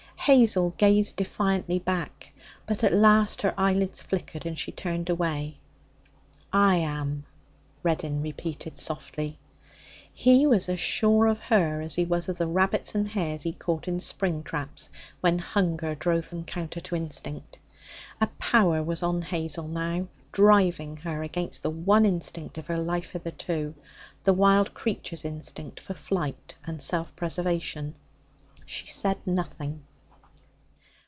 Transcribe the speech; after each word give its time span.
Hazel 0.27 0.75
gazed 0.77 1.15
defiantly 1.15 1.79
back; 1.79 2.31
but 2.67 2.83
at 2.83 2.93
last 2.93 3.41
her 3.41 3.55
eyelids 3.57 4.03
flickered, 4.03 4.45
and 4.45 4.57
she 4.57 4.71
turned 4.71 5.09
away. 5.09 5.57
'I 6.53 6.75
am,' 6.75 7.25
Reddin 7.81 8.21
repeated 8.21 8.77
softly. 8.77 9.39
He 10.13 10.45
was 10.45 10.69
as 10.69 10.79
sure 10.79 11.25
of 11.25 11.39
her 11.39 11.81
as 11.81 11.95
he 11.95 12.05
was 12.05 12.29
of 12.29 12.37
the 12.37 12.45
rabbits 12.45 12.93
and 12.93 13.07
hares 13.09 13.41
he 13.41 13.51
caught 13.51 13.87
in 13.87 13.99
spring 13.99 14.43
traps 14.43 14.91
when 15.21 15.39
hunger 15.39 15.95
drove 15.95 16.29
them 16.29 16.43
counter 16.43 16.79
to 16.81 16.95
instinct. 16.95 17.57
A 18.21 18.27
power 18.37 18.83
was 18.83 19.01
on 19.01 19.23
Hazel 19.23 19.67
now, 19.67 20.07
driving 20.31 20.97
her 20.97 21.23
against 21.23 21.63
the 21.63 21.71
one 21.71 22.05
instinct 22.05 22.59
of 22.59 22.67
her 22.67 22.77
life 22.79 23.09
hitherto 23.13 23.73
the 24.23 24.33
wild 24.33 24.75
creature's 24.75 25.25
instinct 25.25 25.79
for 25.79 25.95
flight 25.95 26.53
and 26.63 26.79
self 26.79 27.15
preservation. 27.15 27.95
She 28.67 28.85
said 28.85 29.17
nothing. 29.25 29.81